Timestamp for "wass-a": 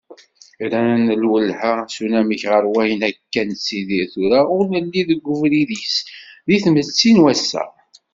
7.23-7.63